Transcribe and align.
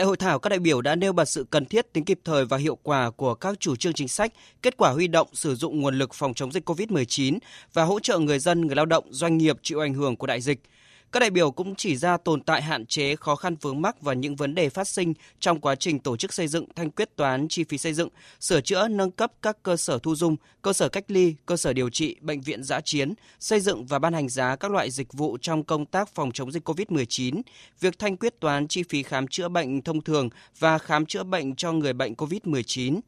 Tại 0.00 0.06
hội 0.06 0.16
thảo, 0.16 0.38
các 0.38 0.48
đại 0.48 0.58
biểu 0.58 0.80
đã 0.80 0.96
nêu 0.96 1.12
bật 1.12 1.24
sự 1.24 1.46
cần 1.50 1.64
thiết 1.64 1.92
tính 1.92 2.04
kịp 2.04 2.20
thời 2.24 2.44
và 2.44 2.56
hiệu 2.56 2.78
quả 2.82 3.10
của 3.10 3.34
các 3.34 3.60
chủ 3.60 3.76
trương 3.76 3.92
chính 3.92 4.08
sách, 4.08 4.32
kết 4.62 4.76
quả 4.76 4.90
huy 4.90 5.08
động 5.08 5.28
sử 5.32 5.54
dụng 5.54 5.80
nguồn 5.80 5.98
lực 5.98 6.14
phòng 6.14 6.34
chống 6.34 6.52
dịch 6.52 6.68
COVID-19 6.68 7.38
và 7.72 7.84
hỗ 7.84 8.00
trợ 8.00 8.18
người 8.18 8.38
dân, 8.38 8.60
người 8.60 8.76
lao 8.76 8.86
động, 8.86 9.04
doanh 9.10 9.38
nghiệp 9.38 9.56
chịu 9.62 9.80
ảnh 9.80 9.94
hưởng 9.94 10.16
của 10.16 10.26
đại 10.26 10.40
dịch– 10.40 10.60
các 11.12 11.20
đại 11.20 11.30
biểu 11.30 11.50
cũng 11.50 11.74
chỉ 11.74 11.96
ra 11.96 12.16
tồn 12.16 12.40
tại 12.40 12.62
hạn 12.62 12.86
chế, 12.86 13.16
khó 13.16 13.36
khăn 13.36 13.56
vướng 13.60 13.82
mắc 13.82 14.02
và 14.02 14.12
những 14.12 14.36
vấn 14.36 14.54
đề 14.54 14.68
phát 14.68 14.88
sinh 14.88 15.14
trong 15.40 15.60
quá 15.60 15.74
trình 15.74 15.98
tổ 15.98 16.16
chức 16.16 16.32
xây 16.32 16.48
dựng 16.48 16.64
thanh 16.76 16.90
quyết 16.90 17.16
toán 17.16 17.48
chi 17.48 17.64
phí 17.64 17.78
xây 17.78 17.92
dựng, 17.92 18.08
sửa 18.40 18.60
chữa 18.60 18.88
nâng 18.88 19.10
cấp 19.10 19.32
các 19.42 19.62
cơ 19.62 19.76
sở 19.76 19.98
thu 19.98 20.14
dung, 20.14 20.36
cơ 20.62 20.72
sở 20.72 20.88
cách 20.88 21.04
ly, 21.08 21.34
cơ 21.46 21.56
sở 21.56 21.72
điều 21.72 21.90
trị, 21.90 22.16
bệnh 22.20 22.40
viện 22.40 22.62
giã 22.62 22.80
chiến, 22.80 23.14
xây 23.40 23.60
dựng 23.60 23.86
và 23.86 23.98
ban 23.98 24.12
hành 24.12 24.28
giá 24.28 24.56
các 24.56 24.70
loại 24.70 24.90
dịch 24.90 25.12
vụ 25.12 25.38
trong 25.40 25.64
công 25.64 25.86
tác 25.86 26.08
phòng 26.14 26.32
chống 26.32 26.52
dịch 26.52 26.68
COVID-19, 26.68 27.42
việc 27.80 27.98
thanh 27.98 28.16
quyết 28.16 28.40
toán 28.40 28.68
chi 28.68 28.82
phí 28.82 29.02
khám 29.02 29.28
chữa 29.28 29.48
bệnh 29.48 29.82
thông 29.82 30.00
thường 30.00 30.28
và 30.58 30.78
khám 30.78 31.06
chữa 31.06 31.22
bệnh 31.22 31.54
cho 31.54 31.72
người 31.72 31.92
bệnh 31.92 32.14
COVID-19. 32.14 33.00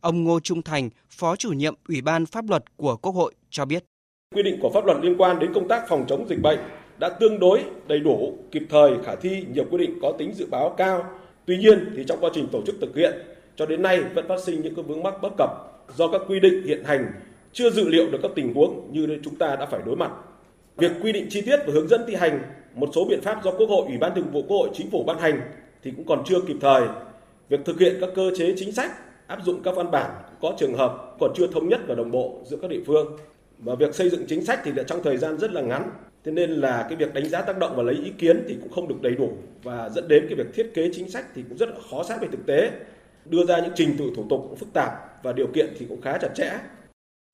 Ông 0.00 0.24
Ngô 0.24 0.40
Trung 0.40 0.62
Thành, 0.62 0.90
Phó 1.10 1.36
chủ 1.36 1.52
nhiệm 1.52 1.74
Ủy 1.88 2.00
ban 2.00 2.26
Pháp 2.26 2.48
luật 2.48 2.76
của 2.76 2.96
Quốc 2.96 3.12
hội 3.12 3.34
cho 3.50 3.64
biết. 3.64 3.84
Quy 4.34 4.42
định 4.42 4.58
của 4.62 4.70
pháp 4.74 4.84
luật 4.84 4.98
liên 5.02 5.14
quan 5.18 5.38
đến 5.38 5.52
công 5.54 5.68
tác 5.68 5.82
phòng 5.88 6.04
chống 6.08 6.26
dịch 6.28 6.40
bệnh 6.42 6.58
đã 7.00 7.08
tương 7.08 7.40
đối 7.40 7.64
đầy 7.88 8.00
đủ, 8.00 8.38
kịp 8.50 8.62
thời, 8.70 8.90
khả 9.04 9.14
thi, 9.14 9.44
nhiều 9.52 9.64
quy 9.70 9.78
định 9.78 9.98
có 10.02 10.12
tính 10.18 10.32
dự 10.34 10.46
báo 10.50 10.74
cao. 10.76 11.04
Tuy 11.46 11.56
nhiên 11.56 11.92
thì 11.96 12.04
trong 12.08 12.18
quá 12.20 12.30
trình 12.34 12.46
tổ 12.52 12.62
chức 12.66 12.74
thực 12.80 12.96
hiện 12.96 13.12
cho 13.56 13.66
đến 13.66 13.82
nay 13.82 14.00
vẫn 14.14 14.28
phát 14.28 14.40
sinh 14.40 14.62
những 14.62 14.74
cái 14.74 14.84
vướng 14.84 15.02
mắc 15.02 15.14
bất 15.22 15.32
cập 15.38 15.50
do 15.96 16.08
các 16.08 16.20
quy 16.28 16.40
định 16.40 16.62
hiện 16.66 16.84
hành 16.84 17.06
chưa 17.52 17.70
dự 17.70 17.88
liệu 17.88 18.10
được 18.10 18.18
các 18.22 18.30
tình 18.34 18.54
huống 18.54 18.88
như 18.92 19.18
chúng 19.24 19.36
ta 19.36 19.56
đã 19.56 19.66
phải 19.66 19.80
đối 19.86 19.96
mặt. 19.96 20.10
Việc 20.76 20.92
quy 21.02 21.12
định 21.12 21.26
chi 21.30 21.40
tiết 21.40 21.56
và 21.66 21.72
hướng 21.72 21.88
dẫn 21.88 22.00
thi 22.06 22.14
hành 22.14 22.42
một 22.74 22.88
số 22.94 23.04
biện 23.04 23.20
pháp 23.20 23.44
do 23.44 23.50
Quốc 23.50 23.66
hội, 23.68 23.86
Ủy 23.86 23.98
ban 23.98 24.14
Thường 24.14 24.30
vụ 24.32 24.42
Quốc 24.42 24.56
hội, 24.56 24.68
Chính 24.74 24.90
phủ 24.90 25.04
ban 25.04 25.18
hành 25.18 25.40
thì 25.82 25.92
cũng 25.96 26.06
còn 26.06 26.22
chưa 26.26 26.40
kịp 26.40 26.56
thời. 26.60 26.82
Việc 27.48 27.60
thực 27.64 27.80
hiện 27.80 27.96
các 28.00 28.10
cơ 28.14 28.30
chế 28.36 28.54
chính 28.56 28.72
sách, 28.72 28.92
áp 29.26 29.38
dụng 29.44 29.62
các 29.62 29.76
văn 29.76 29.90
bản 29.90 30.10
có 30.40 30.54
trường 30.58 30.74
hợp 30.74 31.16
còn 31.20 31.32
chưa 31.36 31.46
thống 31.46 31.68
nhất 31.68 31.80
và 31.86 31.94
đồng 31.94 32.10
bộ 32.10 32.40
giữa 32.44 32.56
các 32.62 32.70
địa 32.70 32.80
phương. 32.86 33.16
Và 33.58 33.74
việc 33.74 33.94
xây 33.94 34.10
dựng 34.10 34.24
chính 34.28 34.44
sách 34.44 34.60
thì 34.64 34.72
trong 34.86 35.02
thời 35.02 35.16
gian 35.16 35.38
rất 35.38 35.52
là 35.52 35.60
ngắn 35.60 35.90
Thế 36.24 36.32
nên 36.32 36.50
là 36.50 36.86
cái 36.88 36.96
việc 36.96 37.14
đánh 37.14 37.28
giá 37.28 37.42
tác 37.42 37.58
động 37.58 37.76
và 37.76 37.82
lấy 37.82 37.94
ý 37.94 38.10
kiến 38.18 38.44
thì 38.48 38.56
cũng 38.60 38.70
không 38.70 38.88
được 38.88 39.02
đầy 39.02 39.14
đủ 39.14 39.32
và 39.62 39.88
dẫn 39.88 40.08
đến 40.08 40.26
cái 40.28 40.34
việc 40.34 40.54
thiết 40.54 40.70
kế 40.74 40.90
chính 40.92 41.10
sách 41.10 41.24
thì 41.34 41.42
cũng 41.48 41.58
rất 41.58 41.68
là 41.68 41.76
khó 41.90 42.02
sát 42.02 42.20
về 42.20 42.28
thực 42.32 42.46
tế. 42.46 42.70
Đưa 43.24 43.44
ra 43.44 43.58
những 43.58 43.72
trình 43.74 43.96
tự 43.98 44.10
thủ 44.16 44.24
tục 44.30 44.46
cũng 44.48 44.56
phức 44.56 44.72
tạp 44.72 45.22
và 45.22 45.32
điều 45.32 45.46
kiện 45.46 45.74
thì 45.78 45.86
cũng 45.88 46.00
khá 46.00 46.18
chặt 46.18 46.28
chẽ. 46.34 46.52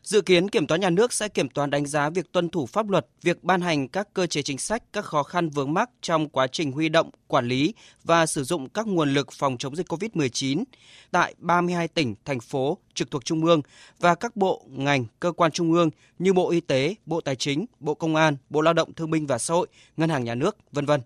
Dự 0.06 0.20
kiến 0.20 0.48
Kiểm 0.48 0.66
toán 0.66 0.80
nhà 0.80 0.90
nước 0.90 1.12
sẽ 1.12 1.28
kiểm 1.28 1.48
toán 1.48 1.70
đánh 1.70 1.86
giá 1.86 2.10
việc 2.10 2.32
tuân 2.32 2.48
thủ 2.48 2.66
pháp 2.66 2.88
luật, 2.88 3.06
việc 3.22 3.44
ban 3.44 3.60
hành 3.60 3.88
các 3.88 4.08
cơ 4.14 4.26
chế 4.26 4.42
chính 4.42 4.58
sách, 4.58 4.82
các 4.92 5.04
khó 5.04 5.22
khăn 5.22 5.50
vướng 5.50 5.74
mắc 5.74 5.90
trong 6.02 6.28
quá 6.28 6.46
trình 6.46 6.72
huy 6.72 6.88
động, 6.88 7.10
quản 7.26 7.48
lý 7.48 7.74
và 8.04 8.26
sử 8.26 8.44
dụng 8.44 8.68
các 8.68 8.86
nguồn 8.86 9.14
lực 9.14 9.32
phòng 9.32 9.56
chống 9.58 9.76
dịch 9.76 9.92
COVID-19 9.92 10.64
tại 11.10 11.34
32 11.38 11.88
tỉnh, 11.88 12.14
thành 12.24 12.40
phố 12.40 12.78
trực 12.94 13.10
thuộc 13.10 13.24
Trung 13.24 13.44
ương 13.44 13.62
và 14.00 14.14
các 14.14 14.36
bộ, 14.36 14.64
ngành, 14.70 15.04
cơ 15.20 15.32
quan 15.32 15.50
Trung 15.52 15.72
ương 15.72 15.90
như 16.18 16.32
Bộ 16.32 16.50
Y 16.50 16.60
tế, 16.60 16.94
Bộ 17.06 17.20
Tài 17.20 17.36
chính, 17.36 17.66
Bộ 17.80 17.94
Công 17.94 18.16
an, 18.16 18.36
Bộ 18.50 18.60
Lao 18.60 18.74
động 18.74 18.94
Thương 18.94 19.10
binh 19.10 19.26
và 19.26 19.38
Xã 19.38 19.54
hội, 19.54 19.66
Ngân 19.96 20.10
hàng 20.10 20.24
Nhà 20.24 20.34
nước, 20.34 20.56
vân 20.72 20.86
vân. 20.86 21.00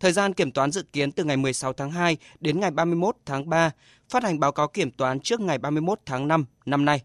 Thời 0.00 0.12
gian 0.12 0.34
kiểm 0.34 0.50
toán 0.50 0.70
dự 0.70 0.82
kiến 0.92 1.12
từ 1.12 1.24
ngày 1.24 1.36
16 1.36 1.72
tháng 1.72 1.90
2 1.90 2.16
đến 2.40 2.60
ngày 2.60 2.70
31 2.70 3.16
tháng 3.26 3.48
3, 3.48 3.70
phát 4.08 4.22
hành 4.22 4.40
báo 4.40 4.52
cáo 4.52 4.68
kiểm 4.68 4.90
toán 4.90 5.20
trước 5.20 5.40
ngày 5.40 5.58
31 5.58 6.00
tháng 6.06 6.28
5 6.28 6.44
năm 6.66 6.84
nay. 6.84 7.02